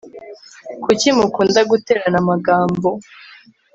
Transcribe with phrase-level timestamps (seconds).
[0.83, 2.89] Kuki mukunda guterana amagambo